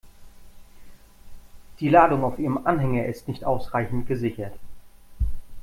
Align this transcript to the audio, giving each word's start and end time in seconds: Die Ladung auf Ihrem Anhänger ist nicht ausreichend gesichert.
Die 1.79 1.87
Ladung 1.87 2.23
auf 2.23 2.39
Ihrem 2.39 2.65
Anhänger 2.65 3.05
ist 3.05 3.27
nicht 3.27 3.45
ausreichend 3.45 4.07
gesichert. 4.07 4.57